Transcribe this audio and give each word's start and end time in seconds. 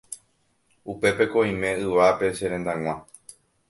upépeko 0.93 1.37
oime 1.45 1.69
yvápe 1.83 2.27
che 2.37 2.45
rendag̃ua. 2.51 2.95